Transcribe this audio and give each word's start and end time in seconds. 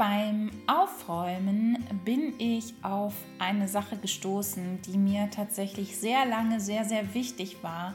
Beim 0.00 0.50
Aufräumen 0.66 1.84
bin 2.06 2.32
ich 2.38 2.72
auf 2.80 3.12
eine 3.38 3.68
Sache 3.68 3.98
gestoßen, 3.98 4.80
die 4.80 4.96
mir 4.96 5.28
tatsächlich 5.30 5.94
sehr 5.98 6.24
lange 6.24 6.58
sehr, 6.58 6.86
sehr 6.86 7.12
wichtig 7.12 7.62
war 7.62 7.94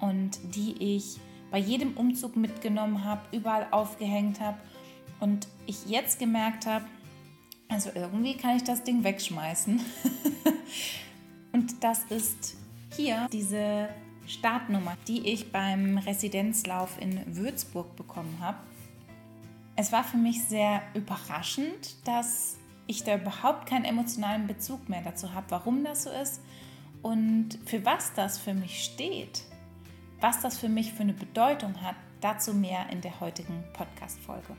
und 0.00 0.38
die 0.54 0.96
ich 0.96 1.20
bei 1.50 1.58
jedem 1.58 1.94
Umzug 1.98 2.36
mitgenommen 2.36 3.04
habe, 3.04 3.20
überall 3.36 3.66
aufgehängt 3.70 4.40
habe 4.40 4.56
und 5.20 5.46
ich 5.66 5.84
jetzt 5.84 6.18
gemerkt 6.18 6.64
habe, 6.64 6.86
also 7.68 7.90
irgendwie 7.94 8.34
kann 8.38 8.56
ich 8.56 8.64
das 8.64 8.82
Ding 8.82 9.04
wegschmeißen. 9.04 9.78
und 11.52 11.84
das 11.84 12.04
ist 12.04 12.56
hier 12.96 13.28
diese 13.30 13.90
Startnummer, 14.26 14.96
die 15.06 15.28
ich 15.28 15.52
beim 15.52 15.98
Residenzlauf 15.98 16.96
in 16.98 17.36
Würzburg 17.36 17.94
bekommen 17.94 18.38
habe. 18.40 18.56
Es 19.82 19.90
war 19.90 20.04
für 20.04 20.16
mich 20.16 20.44
sehr 20.44 20.80
überraschend, 20.94 21.96
dass 22.06 22.56
ich 22.86 23.02
da 23.02 23.16
überhaupt 23.16 23.68
keinen 23.68 23.84
emotionalen 23.84 24.46
Bezug 24.46 24.88
mehr 24.88 25.02
dazu 25.02 25.34
habe, 25.34 25.46
warum 25.48 25.82
das 25.82 26.04
so 26.04 26.10
ist 26.10 26.40
und 27.02 27.58
für 27.66 27.84
was 27.84 28.12
das 28.12 28.38
für 28.38 28.54
mich 28.54 28.84
steht. 28.84 29.42
Was 30.20 30.40
das 30.40 30.56
für 30.56 30.68
mich 30.68 30.92
für 30.92 31.02
eine 31.02 31.14
Bedeutung 31.14 31.82
hat, 31.82 31.96
dazu 32.20 32.54
mehr 32.54 32.90
in 32.90 33.00
der 33.00 33.18
heutigen 33.18 33.64
Podcast-Folge. 33.72 34.56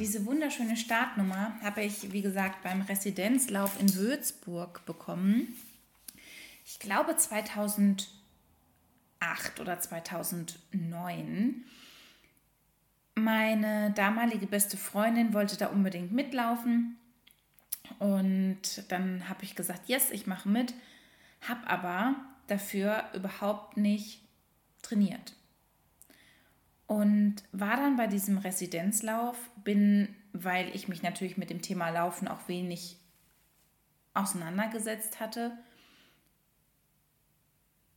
Diese 0.00 0.26
wunderschöne 0.26 0.76
Startnummer 0.76 1.52
habe 1.62 1.82
ich, 1.82 2.10
wie 2.10 2.22
gesagt, 2.22 2.64
beim 2.64 2.80
Residenzlauf 2.80 3.80
in 3.80 3.94
Würzburg 3.94 4.84
bekommen 4.84 5.54
ich 6.68 6.78
glaube 6.78 7.16
2008 7.16 8.06
oder 9.58 9.80
2009. 9.80 11.64
Meine 13.14 13.90
damalige 13.92 14.46
beste 14.46 14.76
Freundin 14.76 15.32
wollte 15.32 15.56
da 15.56 15.68
unbedingt 15.68 16.12
mitlaufen 16.12 16.98
und 17.98 18.84
dann 18.88 19.30
habe 19.30 19.44
ich 19.44 19.56
gesagt, 19.56 19.88
yes, 19.88 20.10
ich 20.10 20.26
mache 20.26 20.50
mit, 20.50 20.74
habe 21.40 21.66
aber 21.66 22.16
dafür 22.48 23.04
überhaupt 23.14 23.78
nicht 23.78 24.20
trainiert. 24.82 25.32
Und 26.86 27.36
war 27.52 27.78
dann 27.78 27.96
bei 27.96 28.06
diesem 28.06 28.36
Residenzlauf, 28.36 29.38
bin, 29.64 30.14
weil 30.34 30.68
ich 30.76 30.86
mich 30.86 31.02
natürlich 31.02 31.38
mit 31.38 31.48
dem 31.48 31.62
Thema 31.62 31.88
Laufen 31.88 32.28
auch 32.28 32.46
wenig 32.46 32.98
auseinandergesetzt 34.12 35.18
hatte, 35.18 35.56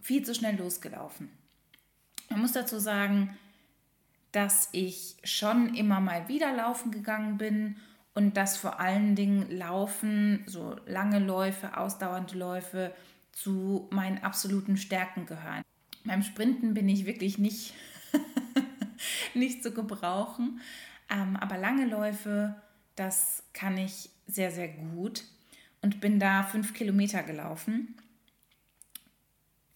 viel 0.02 0.24
zu 0.24 0.34
schnell 0.34 0.58
losgelaufen. 0.58 1.30
Man 2.30 2.42
muss 2.42 2.54
dazu 2.54 2.80
sagen, 2.80 3.38
dass 4.32 4.70
ich 4.72 5.18
schon 5.24 5.76
immer 5.76 6.00
mal 6.00 6.28
wieder 6.28 6.54
laufen 6.54 6.92
gegangen 6.92 7.38
bin 7.38 7.76
und 8.14 8.38
dass 8.38 8.58
vor 8.58 8.80
allen 8.80 9.16
Dingen 9.16 9.50
Laufen, 9.52 10.44
so 10.48 10.76
lange 10.86 11.20
Läufe, 11.20 11.78
ausdauernde 11.78 12.38
Läufe 12.38 12.94
zu 13.32 13.88
meinen 13.92 14.24
absoluten 14.24 14.78
Stärken 14.78 15.26
gehören. 15.26 15.64
Beim 16.04 16.24
Sprinten 16.24 16.74
bin 16.74 16.90
ich 16.90 17.06
wirklich 17.06 17.38
nicht, 17.38 17.74
nicht 19.34 19.64
zu 19.64 19.72
gebrauchen, 19.72 20.62
ähm, 21.10 21.36
aber 21.36 21.58
lange 21.58 21.86
Läufe, 21.86 22.56
das 22.96 23.44
kann 23.54 23.78
ich 23.78 24.10
sehr, 24.28 24.52
sehr 24.52 24.70
gut 24.70 25.24
und 25.82 26.02
bin 26.02 26.20
da 26.20 26.44
fünf 26.44 26.74
Kilometer 26.74 27.24
gelaufen 27.24 27.96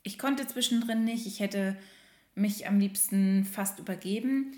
ich 0.06 0.20
konnte 0.20 0.48
zwischendrin 0.48 1.04
nicht. 1.04 1.26
Ich 1.26 1.40
hätte 1.40 1.76
mich 2.36 2.68
am 2.68 2.80
liebsten 2.80 3.44
fast 3.44 3.80
übergeben, 3.80 4.54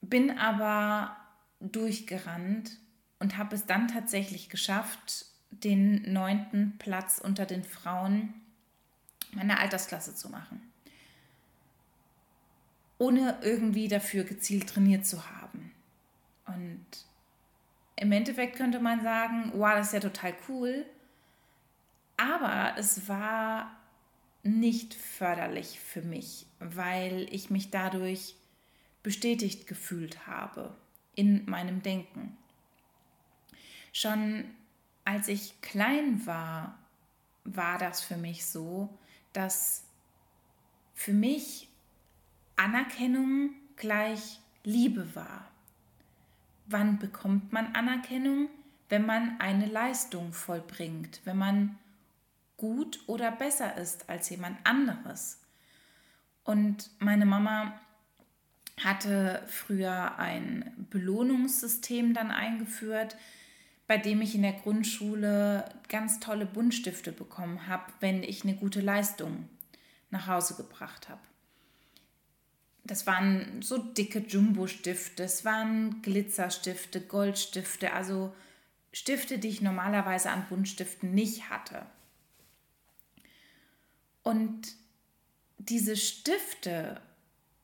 bin 0.00 0.36
aber 0.38 1.16
durchgerannt 1.60 2.78
und 3.20 3.38
habe 3.38 3.54
es 3.54 3.64
dann 3.64 3.86
tatsächlich 3.86 4.50
geschafft, 4.50 5.26
den 5.50 6.12
neunten 6.12 6.78
Platz 6.78 7.20
unter 7.22 7.46
den 7.46 7.62
Frauen 7.62 8.34
meiner 9.32 9.60
Altersklasse 9.60 10.16
zu 10.16 10.28
machen. 10.28 10.60
Ohne 12.98 13.38
irgendwie 13.42 13.86
dafür 13.86 14.24
gezielt 14.24 14.68
trainiert 14.68 15.06
zu 15.06 15.30
haben. 15.30 15.70
Und 16.46 16.86
im 17.94 18.10
Endeffekt 18.10 18.56
könnte 18.56 18.80
man 18.80 19.02
sagen, 19.02 19.52
wow, 19.54 19.74
das 19.74 19.88
ist 19.88 19.92
ja 19.92 20.00
total 20.00 20.34
cool. 20.48 20.84
Aber 22.16 22.74
es 22.76 23.08
war 23.08 23.76
nicht 24.42 24.94
förderlich 24.94 25.78
für 25.78 26.02
mich, 26.02 26.46
weil 26.58 27.26
ich 27.32 27.50
mich 27.50 27.70
dadurch 27.70 28.36
bestätigt 29.02 29.66
gefühlt 29.66 30.26
habe 30.26 30.76
in 31.14 31.48
meinem 31.48 31.82
Denken. 31.82 32.36
Schon 33.92 34.44
als 35.04 35.28
ich 35.28 35.60
klein 35.60 36.26
war, 36.26 36.78
war 37.44 37.78
das 37.78 38.02
für 38.02 38.16
mich 38.16 38.46
so, 38.46 38.88
dass 39.32 39.84
für 40.94 41.12
mich 41.12 41.68
Anerkennung 42.56 43.50
gleich 43.76 44.38
Liebe 44.64 45.14
war. 45.14 45.48
Wann 46.66 46.98
bekommt 46.98 47.52
man 47.52 47.74
Anerkennung? 47.74 48.48
Wenn 48.88 49.04
man 49.06 49.40
eine 49.40 49.66
Leistung 49.66 50.32
vollbringt, 50.32 51.20
wenn 51.24 51.38
man 51.38 51.78
gut 52.62 53.00
oder 53.08 53.32
besser 53.32 53.76
ist 53.76 54.08
als 54.08 54.30
jemand 54.30 54.56
anderes. 54.62 55.40
Und 56.44 56.90
meine 57.00 57.26
Mama 57.26 57.74
hatte 58.80 59.42
früher 59.48 60.16
ein 60.16 60.86
Belohnungssystem 60.90 62.14
dann 62.14 62.30
eingeführt, 62.30 63.16
bei 63.88 63.98
dem 63.98 64.22
ich 64.22 64.36
in 64.36 64.42
der 64.42 64.52
Grundschule 64.52 65.68
ganz 65.88 66.20
tolle 66.20 66.46
Buntstifte 66.46 67.10
bekommen 67.10 67.66
habe, 67.66 67.92
wenn 67.98 68.22
ich 68.22 68.44
eine 68.44 68.54
gute 68.54 68.80
Leistung 68.80 69.48
nach 70.10 70.28
Hause 70.28 70.54
gebracht 70.54 71.08
habe. 71.08 71.20
Das 72.84 73.08
waren 73.08 73.60
so 73.60 73.76
dicke 73.76 74.20
Jumbo-Stifte, 74.20 75.24
es 75.24 75.44
waren 75.44 76.00
Glitzerstifte, 76.02 77.00
Goldstifte, 77.00 77.92
also 77.92 78.32
Stifte, 78.92 79.40
die 79.40 79.48
ich 79.48 79.62
normalerweise 79.62 80.30
an 80.30 80.46
Buntstiften 80.48 81.12
nicht 81.12 81.50
hatte. 81.50 81.86
Und 84.22 84.76
diese 85.58 85.96
Stifte, 85.96 87.00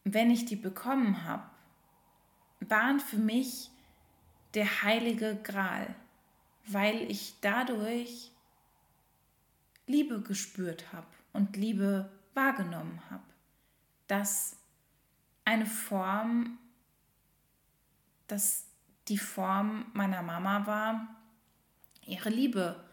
wenn 0.04 0.30
ich 0.30 0.44
die 0.44 0.56
bekommen 0.56 1.24
habe, 1.24 1.48
waren 2.60 3.00
für 3.00 3.18
mich 3.18 3.70
der 4.54 4.82
heilige 4.82 5.36
Gral, 5.36 5.94
weil 6.66 7.10
ich 7.10 7.34
dadurch 7.40 8.32
Liebe 9.86 10.20
gespürt 10.20 10.92
habe 10.92 11.06
und 11.32 11.56
Liebe 11.56 12.10
wahrgenommen 12.34 13.00
habe. 13.10 13.22
Dass 14.06 14.56
eine 15.44 15.66
Form, 15.66 16.58
dass 18.26 18.66
die 19.08 19.18
Form 19.18 19.86
meiner 19.94 20.22
Mama 20.22 20.66
war, 20.66 21.08
ihre 22.04 22.30
Liebe 22.30 22.84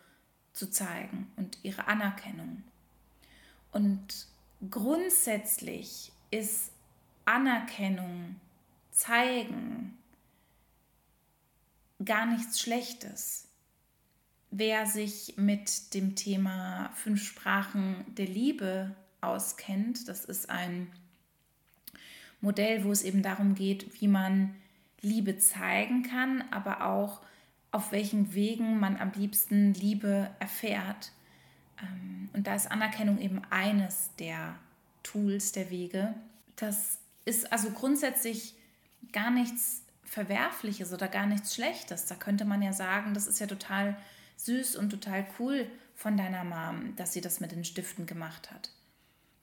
zu 0.53 0.70
zeigen 0.70 1.32
und 1.36 1.58
ihre 1.64 1.88
Anerkennung. 1.88 2.64
Und 3.75 4.28
grundsätzlich 4.72 6.13
ist 6.31 6.72
Anerkennung, 7.25 8.38
zeigen 8.91 9.97
gar 12.06 12.25
nichts 12.25 12.62
Schlechtes. 12.62 13.50
Wer 14.50 14.85
sich 14.85 15.34
mit 15.35 15.94
dem 15.94 16.16
Thema 16.16 16.90
Fünf 16.96 17.22
Sprachen 17.22 18.06
der 18.16 18.28
Liebe 18.28 18.96
auskennt, 19.19 20.08
das 20.08 20.24
ist 20.24 20.50
ein 20.50 20.88
Modell, 22.40 22.85
wo 22.85 22.94
es 22.94 23.03
eben 23.03 23.23
darum 23.23 23.55
geht, 23.55 23.99
wie 23.99 24.08
man 24.08 24.55
Liebe 25.02 25.38
zeigen 25.38 26.03
kann, 26.03 26.46
aber 26.49 26.85
auch 26.85 27.20
auf 27.72 27.91
welchen 27.91 28.34
Wegen 28.34 28.79
man 28.79 28.96
am 28.96 29.11
liebsten 29.11 29.73
Liebe 29.73 30.29
erfährt. 30.40 31.11
Ähm, 31.81 32.29
und 32.33 32.47
da 32.47 32.55
ist 32.55 32.72
Anerkennung 32.72 33.19
eben 33.19 33.41
eines 33.49 34.09
der 34.19 34.55
Tools, 35.03 35.51
der 35.51 35.69
Wege. 35.69 36.13
Das 36.55 36.99
ist 37.25 37.51
also 37.51 37.69
grundsätzlich 37.72 38.55
gar 39.11 39.31
nichts 39.31 39.83
Verwerfliches 40.03 40.93
oder 40.93 41.07
gar 41.07 41.25
nichts 41.25 41.55
Schlechtes. 41.55 42.05
Da 42.05 42.16
könnte 42.16 42.45
man 42.45 42.61
ja 42.61 42.73
sagen, 42.73 43.13
das 43.13 43.27
ist 43.27 43.39
ja 43.39 43.47
total 43.47 43.97
süß 44.37 44.75
und 44.75 44.89
total 44.89 45.25
cool 45.39 45.67
von 45.95 46.17
deiner 46.17 46.43
Mom, 46.43 46.95
dass 46.95 47.13
sie 47.13 47.22
das 47.22 47.39
mit 47.39 47.51
den 47.51 47.66
Stiften 47.66 48.05
gemacht 48.05 48.51
hat. 48.51 48.72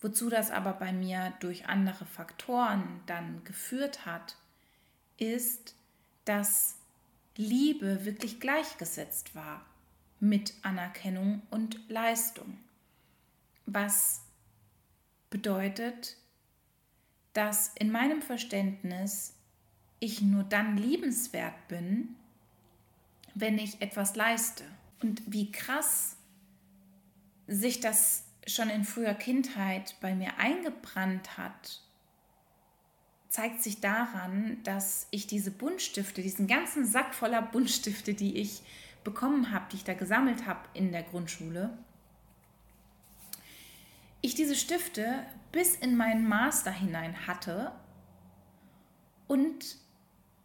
Wozu 0.01 0.29
das 0.29 0.51
aber 0.51 0.73
bei 0.73 0.93
mir 0.93 1.33
durch 1.41 1.67
andere 1.67 2.07
Faktoren 2.07 3.01
dann 3.07 3.43
geführt 3.45 4.05
hat, 4.05 4.37
ist, 5.17 5.75
dass 6.25 6.77
Liebe 7.37 8.05
wirklich 8.05 8.41
gleichgesetzt 8.41 9.35
war 9.35 9.65
mit 10.23 10.55
Anerkennung 10.63 11.43
und 11.51 11.81
Leistung. 11.91 12.57
Was 13.67 14.23
bedeutet, 15.31 16.17
dass 17.33 17.73
in 17.75 17.91
meinem 17.91 18.23
Verständnis 18.23 19.35
ich 19.99 20.23
nur 20.23 20.45
dann 20.45 20.77
liebenswert 20.77 21.67
bin, 21.67 22.15
wenn 23.35 23.59
ich 23.59 23.83
etwas 23.83 24.15
leiste. 24.15 24.63
Und 25.03 25.23
wie 25.27 25.51
krass 25.51 26.17
sich 27.49 27.81
das 27.81 28.25
schon 28.47 28.71
in 28.71 28.85
früher 28.85 29.15
Kindheit 29.15 29.97
bei 30.01 30.15
mir 30.15 30.39
eingebrannt 30.39 31.37
hat, 31.37 31.81
zeigt 33.29 33.61
sich 33.61 33.81
daran, 33.81 34.63
dass 34.63 35.09
ich 35.11 35.27
diese 35.27 35.51
Buntstifte, 35.51 36.23
diesen 36.23 36.47
ganzen 36.47 36.87
Sack 36.87 37.13
voller 37.13 37.43
Buntstifte, 37.43 38.15
die 38.15 38.37
ich 38.37 38.63
bekommen 39.05 39.51
habe, 39.53 39.67
die 39.71 39.77
ich 39.77 39.85
da 39.85 39.95
gesammelt 39.95 40.47
habe 40.47 40.61
in 40.75 40.93
der 40.93 41.03
Grundschule, 41.03 41.77
ich 44.21 44.35
diese 44.35 44.55
Stifte 44.55 45.27
bis 45.51 45.75
in 45.75 45.97
meinen 45.97 46.29
Master 46.29 46.71
hinein 46.71 47.27
hatte 47.27 47.73
und 49.27 49.77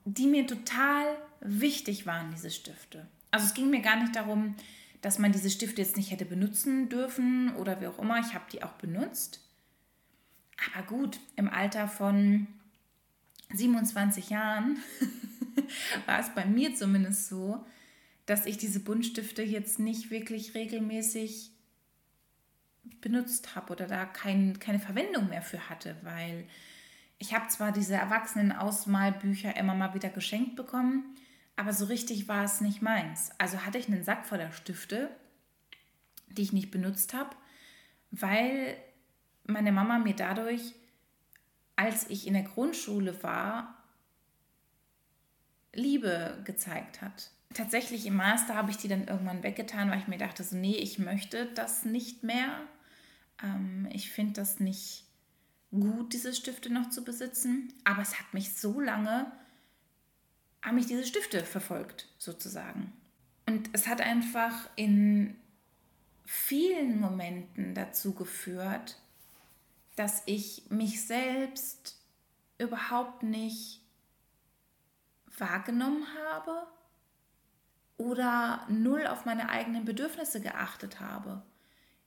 die 0.06 0.28
mir 0.28 0.48
total 0.48 1.06
wichtig 1.40 2.06
waren, 2.06 2.32
diese 2.32 2.50
Stifte. 2.50 3.08
Also 3.30 3.46
es 3.46 3.54
ging 3.54 3.70
mir 3.70 3.82
gar 3.82 3.98
nicht 3.98 4.16
darum, 4.16 4.56
dass 5.02 5.20
man 5.20 5.32
diese 5.32 5.50
Stifte 5.50 5.82
jetzt 5.82 5.96
nicht 5.96 6.12
hätte 6.12 6.26
benutzen 6.26 6.90
dürfen 6.90 7.56
oder 7.56 7.80
wie 7.82 7.88
auch 7.88 8.00
immer. 8.00 8.20
Ich 8.20 8.34
habe 8.34 8.46
die 8.52 8.64
auch 8.64 8.74
benutzt. 8.74 9.42
Aber 10.74 10.88
gut, 10.88 11.20
im 11.36 11.50
Alter 11.50 11.88
von 11.88 12.48
27 13.54 14.30
Jahren 14.30 14.80
war 16.06 16.20
es 16.20 16.30
bei 16.34 16.46
mir 16.46 16.74
zumindest 16.76 17.28
so, 17.28 17.64
dass 18.28 18.46
ich 18.46 18.58
diese 18.58 18.82
Buntstifte 18.82 19.42
jetzt 19.42 19.80
nicht 19.80 20.12
wirklich 20.12 20.54
regelmäßig 20.54 21.52
benutzt 23.02 23.56
habe 23.56 23.74
oder 23.74 23.88
da 23.88 24.06
kein, 24.06 24.60
keine 24.60 24.80
Verwendung 24.80 25.30
mehr 25.30 25.42
für 25.42 25.70
hatte, 25.70 25.96
weil 26.04 26.46
ich 27.18 27.34
habe 27.34 27.48
zwar 27.48 27.72
diese 27.72 27.96
Erwachsenen-Ausmalbücher 27.96 29.56
immer 29.56 29.74
mal 29.74 29.94
wieder 29.94 30.10
geschenkt 30.10 30.56
bekommen, 30.56 31.16
aber 31.56 31.74
so 31.74 31.86
richtig 31.86 32.28
war 32.28 32.44
es 32.44 32.62
nicht 32.62 32.82
meins. 32.82 33.32
Also 33.38 33.66
hatte 33.66 33.78
ich 33.78 33.88
einen 33.88 34.04
Sack 34.04 34.26
voller 34.26 34.52
Stifte, 34.52 35.10
die 36.28 36.44
ich 36.44 36.54
nicht 36.54 36.70
benutzt 36.70 37.14
habe, 37.14 37.36
weil 38.12 38.78
meine 39.46 39.72
Mama 39.72 40.00
mir 40.00 40.16
dadurch, 40.16 40.74
als 41.78 42.10
ich 42.10 42.28
in 42.28 42.34
der 42.34 42.44
Grundschule 42.44 43.24
war, 43.24 43.74
Liebe 45.74 46.42
gezeigt 46.44 47.02
hat. 47.02 47.32
Tatsächlich 47.54 48.06
im 48.06 48.16
Master 48.16 48.56
habe 48.56 48.72
ich 48.72 48.78
die 48.78 48.88
dann 48.88 49.08
irgendwann 49.08 49.44
weggetan, 49.44 49.90
weil 49.90 50.00
ich 50.00 50.08
mir 50.08 50.18
dachte, 50.18 50.44
so, 50.44 50.56
nee, 50.56 50.76
ich 50.76 51.00
möchte 51.00 51.46
das 51.54 51.86
nicht 51.86 52.24
mehr. 52.24 52.62
Ähm, 53.42 53.88
ich 53.92 54.12
finde 54.12 54.34
das 54.34 54.60
nicht 54.60 55.06
gut, 55.72 56.14
diese 56.14 56.34
Stifte 56.34 56.72
noch 56.72 56.90
zu 56.90 57.04
besitzen. 57.04 57.74
Aber 57.84 58.02
es 58.02 58.20
hat 58.20 58.34
mich 58.34 58.56
so 58.58 58.80
lange 58.80 59.32
haben 60.68 60.76
mich 60.76 60.88
diese 60.88 61.06
Stifte 61.06 61.46
verfolgt, 61.46 62.10
sozusagen. 62.18 62.92
Und 63.46 63.70
es 63.72 63.88
hat 63.88 64.02
einfach 64.02 64.70
in 64.76 65.38
vielen 66.26 67.00
Momenten 67.00 67.74
dazu 67.74 68.14
geführt, 68.14 69.00
dass 69.96 70.24
ich 70.26 70.64
mich 70.70 71.06
selbst 71.06 71.98
überhaupt 72.58 73.24
nicht 73.24 73.82
wahrgenommen 75.38 76.06
habe 76.30 76.68
oder 77.98 78.66
null 78.70 79.08
auf 79.08 79.26
meine 79.26 79.50
eigenen 79.50 79.86
Bedürfnisse 79.86 80.42
geachtet 80.42 81.00
habe. 81.00 81.42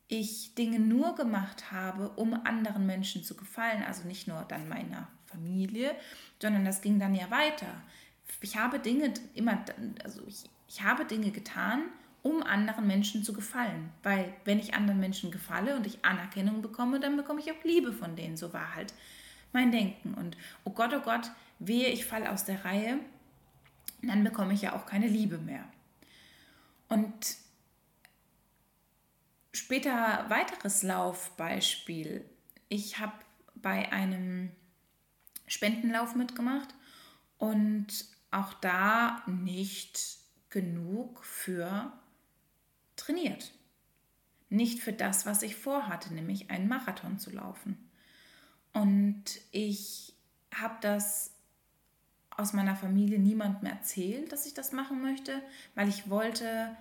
Ich 0.09 0.55
Dinge 0.55 0.79
nur 0.79 1.15
gemacht 1.15 1.71
habe, 1.71 2.11
um 2.11 2.35
anderen 2.35 2.87
Menschen 2.87 3.23
zu 3.23 3.37
gefallen, 3.37 3.85
also 3.87 4.07
nicht 4.07 4.27
nur 4.27 4.45
dann 4.49 4.69
meiner 4.69 5.09
Familie, 5.27 5.95
sondern 6.41 6.65
das 6.65 6.81
ging 6.81 6.99
dann 6.99 7.15
ja 7.15 7.31
weiter 7.31 7.83
ich 8.41 8.57
habe 8.57 8.79
Dinge 8.79 9.13
immer, 9.35 9.65
also 10.05 10.23
ich, 10.27 10.45
ich 10.69 10.83
habe 10.83 11.05
Dinge 11.05 11.31
getan, 11.31 11.83
um 12.23 12.43
anderen 12.43 12.87
Menschen 12.87 13.25
zu 13.25 13.33
gefallen. 13.33 13.91
Weil 14.03 14.33
wenn 14.45 14.59
ich 14.59 14.75
anderen 14.75 15.01
Menschen 15.01 15.31
gefalle 15.31 15.77
und 15.77 15.87
ich 15.87 16.05
Anerkennung 16.05 16.63
bekomme, 16.63 17.01
dann 17.01 17.17
bekomme 17.17 17.41
ich 17.41 17.51
auch 17.51 17.65
Liebe 17.65 17.93
von 17.93 18.17
denen. 18.17 18.37
So 18.37 18.53
war 18.53 18.75
halt 18.75 18.95
mein 19.53 19.73
Denken. 19.73 20.15
Und 20.15 20.37
oh 20.65 20.71
Gott, 20.71 20.93
oh 20.95 21.01
Gott, 21.01 21.31
wehe, 21.59 21.89
ich 21.89 22.05
falle 22.05 22.31
aus 22.31 22.45
der 22.45 22.65
Reihe, 22.65 22.99
dann 24.03 24.25
bekomme 24.25 24.55
ich 24.55 24.63
ja 24.63 24.75
auch 24.75 24.87
keine 24.87 25.09
Liebe 25.09 25.39
mehr. 25.39 25.65
Und 26.91 27.37
später 29.53 30.27
weiteres 30.29 30.83
Laufbeispiel. 30.83 32.29
Ich 32.69 32.99
habe 32.99 33.15
bei 33.55 33.91
einem 33.93 34.51
Spendenlauf 35.47 36.15
mitgemacht 36.15 36.75
und 37.39 37.87
auch 38.33 38.53
da 38.55 39.23
nicht 39.27 40.19
genug 40.51 41.25
für 41.25 41.93
trainiert. 42.97 43.53
Nicht 44.49 44.81
für 44.81 44.93
das, 44.93 45.27
was 45.27 45.43
ich 45.43 45.55
vorhatte, 45.55 46.13
nämlich 46.13 46.51
einen 46.51 46.69
Marathon 46.69 47.21
zu 47.21 47.31
laufen. 47.31 47.89
Und 48.73 49.25
ich 49.53 50.13
habe 50.53 50.77
das 50.81 51.33
aus 52.37 52.53
meiner 52.53 52.77
Familie 52.77 53.19
niemandem 53.19 53.69
erzählt, 53.69 54.33
dass 54.33 54.47
ich 54.47 54.55
das 54.55 54.73
machen 54.73 55.03
möchte, 55.03 55.43
weil 55.75 55.89
ich 55.89 56.09
wollte 56.09 56.77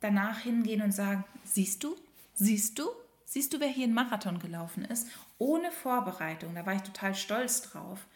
danach 0.00 0.40
hingehen 0.40 0.82
und 0.82 0.92
sagen, 0.92 1.24
siehst 1.44 1.82
du, 1.84 1.96
siehst 2.34 2.78
du, 2.78 2.88
siehst 3.24 3.52
du, 3.52 3.60
wer 3.60 3.68
hier 3.68 3.84
einen 3.84 3.94
Marathon 3.94 4.38
gelaufen 4.38 4.84
ist, 4.84 5.08
ohne 5.38 5.70
Vorbereitung. 5.70 6.54
Da 6.54 6.66
war 6.66 6.74
ich 6.74 6.82
total 6.82 7.14
stolz 7.14 7.62
drauf. 7.62 8.06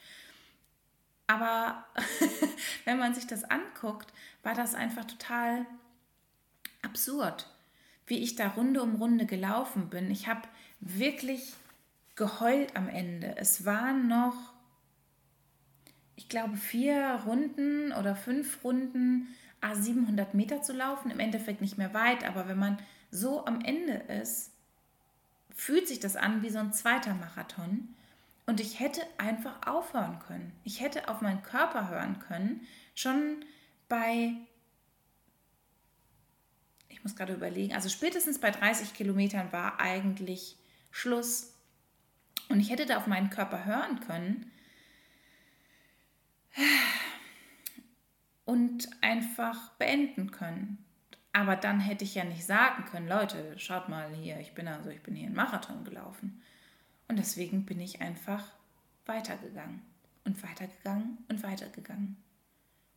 Aber 1.27 1.85
wenn 2.85 2.99
man 2.99 3.15
sich 3.15 3.27
das 3.27 3.45
anguckt, 3.45 4.13
war 4.43 4.55
das 4.55 4.75
einfach 4.75 5.05
total 5.05 5.67
absurd, 6.83 7.49
wie 8.07 8.19
ich 8.19 8.35
da 8.35 8.49
Runde 8.49 8.83
um 8.83 8.97
Runde 8.97 9.27
gelaufen 9.27 9.89
bin. 9.89 10.11
Ich 10.11 10.29
habe 10.29 10.43
wirklich 10.81 11.55
geheult 12.17 12.77
am 12.77 12.89
Ende. 12.89 13.35
Es 13.37 13.65
waren 13.65 14.09
noch, 14.09 14.52
ich 16.17 16.29
glaube, 16.29 16.57
vier 16.57 17.23
Runden 17.27 17.93
oder 17.93 18.15
fünf 18.15 18.63
Runden, 18.65 19.29
ah, 19.61 19.75
700 19.75 20.35
Meter 20.35 20.63
zu 20.63 20.73
laufen. 20.73 21.11
Im 21.11 21.21
Endeffekt 21.21 21.61
nicht 21.61 21.79
mehr 21.79 21.95
weit, 21.95 22.25
aber 22.25 22.49
wenn 22.49 22.59
man 22.59 22.79
so 23.11 23.45
am 23.47 23.61
Ende 23.61 23.95
ist, 23.95 24.51
fühlt 25.55 25.89
sich 25.89 26.01
das 26.01 26.17
an 26.17 26.43
wie 26.43 26.51
so 26.51 26.59
ein 26.59 26.73
zweiter 26.73 27.15
Marathon. 27.15 27.95
Und 28.47 28.61
ich 28.61 28.81
hätte 28.81 29.03
einfach 29.19 29.67
aufhören 29.67 30.19
können. 30.27 30.53
Ich 30.65 30.81
hätte 30.81 31.09
auf 31.09 31.21
meinen 31.21 31.43
Körper 31.43 31.89
hören 31.89 32.19
können. 32.19 32.67
Schon 32.95 33.45
bei, 33.89 34.35
ich 36.89 37.03
muss 37.03 37.17
gerade 37.17 37.35
überlegen, 37.35 37.75
also 37.75 37.89
spätestens 37.89 38.39
bei 38.39 38.51
30 38.51 38.95
Kilometern 38.95 39.53
war 39.53 39.81
eigentlich 39.81 40.57
Schluss. 40.91 41.55
Und 42.49 42.61
ich 42.61 42.71
hätte 42.71 42.87
da 42.87 42.99
auf 42.99 43.07
meinen 43.07 43.31
Körper 43.31 43.65
hören 43.65 44.01
können 44.01 44.52
und 48.53 48.91
einfach 49.01 49.71
beenden 49.79 50.31
können. 50.31 50.85
Aber 51.33 51.57
dann 51.57 51.81
hätte 51.81 52.05
ich 52.05 52.15
ja 52.15 52.25
nicht 52.25 52.45
sagen 52.45 52.85
können, 52.85 53.09
Leute, 53.09 53.59
schaut 53.59 53.89
mal 53.89 54.15
hier, 54.15 54.39
ich 54.41 54.53
bin 54.53 54.69
also, 54.69 54.91
ich 54.91 55.03
bin 55.03 55.15
hier 55.15 55.29
einen 55.29 55.35
Marathon 55.35 55.85
gelaufen. 55.85 56.43
Und 57.09 57.19
deswegen 57.19 57.65
bin 57.65 57.81
ich 57.81 58.03
einfach 58.03 58.53
weitergegangen 59.07 59.81
und 60.27 60.43
weitergegangen 60.43 61.17
und 61.31 61.43
weitergegangen. 61.43 62.19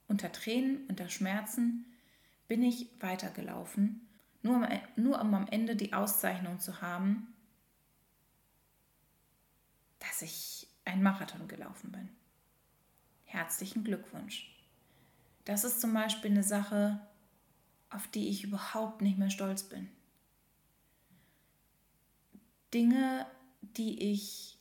Unter 0.10 0.30
Tränen, 0.34 0.86
unter 0.90 1.08
Schmerzen 1.08 1.86
bin 2.50 2.62
ich 2.62 2.90
weitergelaufen, 3.00 4.06
nur, 4.42 4.68
nur 4.98 5.22
um 5.22 5.34
am 5.36 5.48
Ende 5.48 5.78
die 5.78 5.94
Auszeichnung 5.94 6.60
zu 6.60 6.82
haben, 6.82 7.34
dass 10.00 10.22
ich 10.22 10.68
einen 10.84 11.02
Marathon 11.02 11.48
gelaufen 11.48 11.94
bin. 11.94 12.10
Herzlichen 13.24 13.86
Glückwunsch. 13.86 14.55
Das 15.46 15.64
ist 15.64 15.80
zum 15.80 15.94
Beispiel 15.94 16.32
eine 16.32 16.44
Sache, 16.44 17.00
auf 17.90 18.08
die 18.08 18.30
ich 18.30 18.44
überhaupt 18.44 19.02
nicht 19.02 19.18
mehr 19.18 19.30
stolz 19.30 19.64
bin. 19.64 19.90
Dinge 22.74 23.26
die 23.78 24.12
ich 24.12 24.58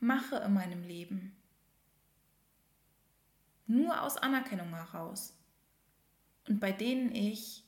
mache 0.00 0.36
in 0.36 0.54
meinem 0.54 0.82
Leben. 0.82 1.36
Nur 3.66 4.02
aus 4.02 4.16
Anerkennung 4.16 4.68
heraus. 4.74 5.36
Und 6.48 6.60
bei 6.60 6.72
denen 6.72 7.14
ich 7.14 7.64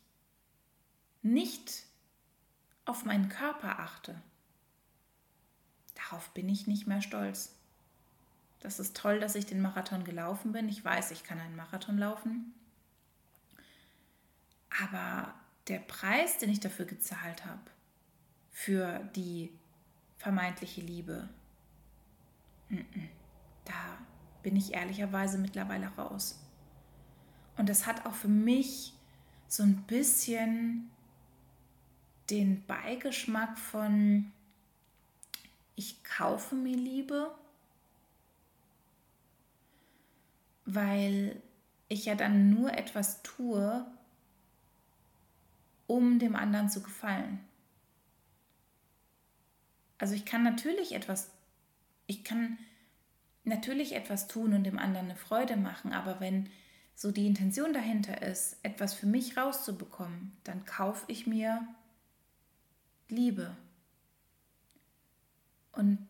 nicht 1.22 1.84
auf 2.84 3.04
meinen 3.04 3.28
Körper 3.28 3.80
achte. 3.80 4.20
Darauf 5.94 6.28
bin 6.34 6.48
ich 6.48 6.66
nicht 6.66 6.86
mehr 6.86 7.00
stolz. 7.00 7.58
Das 8.60 8.80
ist 8.80 8.96
toll, 8.96 9.20
dass 9.20 9.34
ich 9.34 9.46
den 9.46 9.60
Marathon 9.60 10.04
gelaufen 10.04 10.52
bin. 10.52 10.68
Ich 10.68 10.84
weiß, 10.84 11.10
ich 11.10 11.25
kann 11.25 11.38
einen 11.38 11.56
Marathon 11.56 11.98
laufen. 11.98 12.54
Aber 14.82 15.34
der 15.68 15.78
Preis, 15.78 16.38
den 16.38 16.50
ich 16.50 16.60
dafür 16.60 16.84
gezahlt 16.84 17.44
habe, 17.44 17.60
für 18.50 19.00
die 19.14 19.52
vermeintliche 20.18 20.80
Liebe. 20.80 21.28
bin 24.46 24.54
ich 24.54 24.75
ehrlicherweise 24.75 25.38
mittlerweile 25.38 25.88
raus. 25.98 26.38
Und 27.56 27.68
das 27.68 27.84
hat 27.84 28.06
auch 28.06 28.14
für 28.14 28.28
mich 28.28 28.92
so 29.48 29.64
ein 29.64 29.82
bisschen 29.88 30.88
den 32.30 32.64
Beigeschmack 32.64 33.58
von, 33.58 34.30
ich 35.75 36.04
kaufe 36.04 36.54
mir 36.54 36.76
Liebe, 36.76 37.34
weil 40.66 41.40
ich 41.88 42.04
ja 42.04 42.14
dann 42.14 42.50
nur 42.50 42.73
etwas 42.73 43.23
tue, 43.23 43.87
um 45.87 46.18
dem 46.18 46.37
anderen 46.37 46.68
zu 46.68 46.82
gefallen. 46.82 47.40
Also 49.99 50.14
ich 50.14 50.25
kann 50.25 50.42
natürlich 50.42 50.94
etwas, 50.94 51.30
ich 52.06 52.25
kann 52.25 52.58
natürlich 53.44 53.94
etwas 53.94 54.26
tun 54.26 54.52
und 54.52 54.64
dem 54.64 54.78
anderen 54.78 55.06
eine 55.06 55.16
Freude 55.16 55.56
machen, 55.56 55.92
aber 55.92 56.20
wenn 56.20 56.50
so 56.94 57.12
die 57.12 57.26
Intention 57.26 57.73
dahinter 57.73 58.23
ist, 58.23 58.56
etwas 58.62 58.94
für 58.94 59.06
mich 59.06 59.37
rauszubekommen, 59.37 60.37
dann 60.44 60.64
kaufe 60.64 61.04
ich 61.08 61.26
mir 61.26 61.66
Liebe. 63.08 63.56
Und 65.73 66.08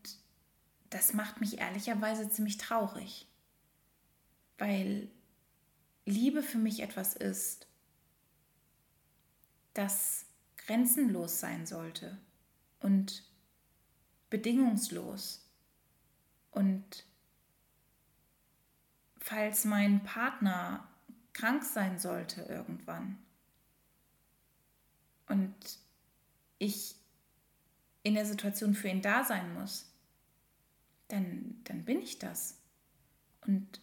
das 0.91 1.13
macht 1.13 1.41
mich 1.41 1.59
ehrlicherweise 1.59 2.31
ziemlich 2.31 2.57
traurig, 2.57 3.27
weil 4.59 5.09
Liebe 6.05 6.43
für 6.43 6.59
mich 6.59 6.81
etwas 6.81 7.15
ist, 7.15 7.67
das 9.75 10.27
grenzenlos 10.57 11.41
sein 11.41 11.67
sollte 11.67 12.17
und 12.81 13.25
bedingungslos. 14.31 15.45
Und 16.51 17.05
falls 19.19 19.65
mein 19.65 20.03
Partner 20.05 20.89
krank 21.33 21.65
sein 21.65 21.99
sollte 21.99 22.43
irgendwann 22.43 23.19
und 25.27 25.55
ich 26.59 26.97
in 28.03 28.15
der 28.15 28.25
Situation 28.25 28.75
für 28.75 28.89
ihn 28.89 29.03
da 29.03 29.25
sein 29.25 29.53
muss, 29.53 29.93
dann, 31.09 31.61
dann 31.65 31.85
bin 31.85 32.01
ich 32.01 32.19
das. 32.19 32.59
Und 33.47 33.81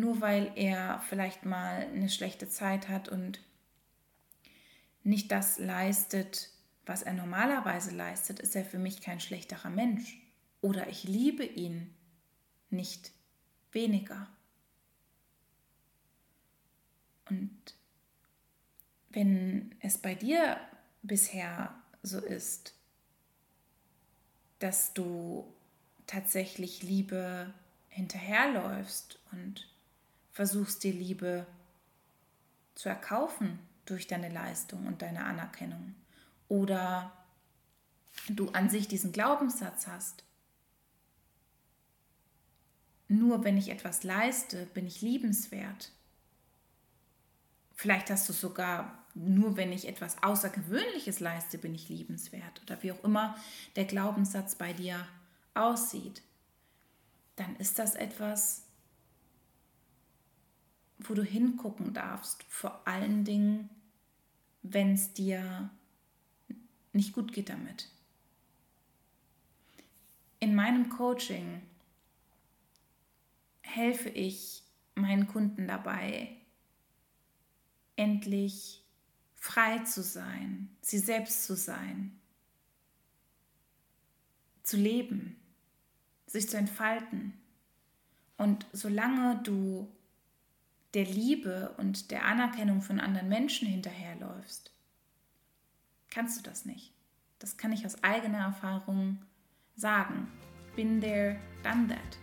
nur 0.00 0.20
weil 0.20 0.52
er 0.56 1.00
vielleicht 1.08 1.44
mal 1.44 1.86
eine 1.86 2.08
schlechte 2.08 2.48
Zeit 2.48 2.88
hat 2.88 3.08
und 3.08 3.40
nicht 5.02 5.30
das 5.30 5.58
leistet, 5.58 6.50
was 6.84 7.02
er 7.02 7.14
normalerweise 7.14 7.94
leistet, 7.94 8.40
ist 8.40 8.56
er 8.56 8.64
für 8.64 8.78
mich 8.78 9.00
kein 9.00 9.20
schlechterer 9.20 9.70
Mensch. 9.70 10.18
Oder 10.60 10.88
ich 10.88 11.04
liebe 11.04 11.44
ihn 11.44 11.94
nicht 12.70 13.12
weniger. 13.72 14.28
Und 17.28 17.74
wenn 19.10 19.74
es 19.80 19.98
bei 19.98 20.14
dir 20.14 20.60
bisher 21.02 21.74
so 22.02 22.20
ist, 22.20 22.74
dass 24.58 24.94
du 24.94 25.52
tatsächlich 26.06 26.82
Liebe 26.82 27.52
hinterherläufst 27.88 29.18
und 29.32 29.68
versuchst 30.36 30.84
dir 30.84 30.92
Liebe 30.92 31.46
zu 32.74 32.90
erkaufen 32.90 33.58
durch 33.86 34.06
deine 34.06 34.28
Leistung 34.28 34.86
und 34.86 35.00
deine 35.00 35.24
Anerkennung. 35.24 35.94
Oder 36.48 37.10
du 38.28 38.50
an 38.50 38.68
sich 38.68 38.86
diesen 38.86 39.12
Glaubenssatz 39.12 39.86
hast. 39.86 40.24
Nur 43.08 43.44
wenn 43.44 43.56
ich 43.56 43.70
etwas 43.70 44.02
leiste, 44.02 44.66
bin 44.66 44.86
ich 44.86 45.00
liebenswert. 45.00 45.90
Vielleicht 47.74 48.10
hast 48.10 48.28
du 48.28 48.34
sogar, 48.34 49.06
nur 49.14 49.56
wenn 49.56 49.72
ich 49.72 49.88
etwas 49.88 50.22
Außergewöhnliches 50.22 51.18
leiste, 51.18 51.56
bin 51.56 51.74
ich 51.74 51.88
liebenswert. 51.88 52.60
Oder 52.62 52.82
wie 52.82 52.92
auch 52.92 53.02
immer 53.04 53.38
der 53.74 53.86
Glaubenssatz 53.86 54.54
bei 54.54 54.74
dir 54.74 55.08
aussieht. 55.54 56.20
Dann 57.36 57.56
ist 57.56 57.78
das 57.78 57.94
etwas, 57.94 58.65
wo 60.98 61.14
du 61.14 61.22
hingucken 61.22 61.94
darfst. 61.94 62.44
Vor 62.48 62.86
allen 62.86 63.24
Dingen, 63.24 63.70
wenn 64.62 64.94
es 64.94 65.12
dir 65.12 65.70
nicht 66.92 67.12
gut 67.12 67.32
geht 67.32 67.48
damit. 67.48 67.88
In 70.40 70.54
meinem 70.54 70.88
Coaching 70.88 71.62
helfe 73.62 74.08
ich 74.08 74.62
meinen 74.94 75.26
Kunden 75.26 75.66
dabei, 75.66 76.34
endlich 77.96 78.82
frei 79.34 79.78
zu 79.80 80.02
sein, 80.02 80.74
sie 80.80 80.98
selbst 80.98 81.44
zu 81.44 81.54
sein, 81.56 82.18
zu 84.62 84.76
leben, 84.76 85.36
sich 86.26 86.48
zu 86.48 86.56
entfalten. 86.56 87.34
Und 88.36 88.66
solange 88.72 89.40
du 89.42 89.90
der 90.96 91.04
Liebe 91.04 91.74
und 91.76 92.10
der 92.10 92.24
Anerkennung 92.24 92.80
von 92.80 93.00
anderen 93.00 93.28
Menschen 93.28 93.68
hinterherläufst, 93.68 94.72
kannst 96.08 96.38
du 96.38 96.42
das 96.42 96.64
nicht. 96.64 96.94
Das 97.38 97.58
kann 97.58 97.70
ich 97.70 97.84
aus 97.84 98.02
eigener 98.02 98.38
Erfahrung 98.38 99.18
sagen. 99.74 100.26
Bin 100.74 101.02
there, 101.02 101.38
done 101.62 101.88
that. 101.88 102.18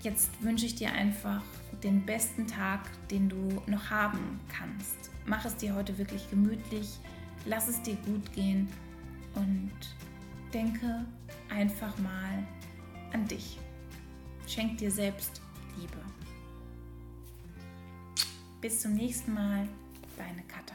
Jetzt 0.00 0.30
wünsche 0.42 0.64
ich 0.64 0.76
dir 0.76 0.92
einfach 0.92 1.42
den 1.82 2.06
besten 2.06 2.46
Tag, 2.46 2.88
den 3.08 3.28
du 3.28 3.62
noch 3.66 3.90
haben 3.90 4.40
kannst. 4.48 5.10
Mach 5.26 5.44
es 5.44 5.56
dir 5.56 5.74
heute 5.74 5.98
wirklich 5.98 6.30
gemütlich, 6.30 6.98
lass 7.44 7.68
es 7.68 7.82
dir 7.82 7.96
gut 7.96 8.32
gehen 8.32 8.66
und 9.34 9.72
denke 10.54 11.04
einfach 11.50 11.98
mal 11.98 12.48
an 13.12 13.26
dich. 13.28 13.58
Schenk 14.46 14.78
dir 14.78 14.90
selbst 14.90 15.42
Liebe. 15.78 15.98
Bis 18.66 18.80
zum 18.80 18.94
nächsten 18.94 19.32
Mal, 19.32 19.68
deine 20.16 20.42
Katha. 20.48 20.74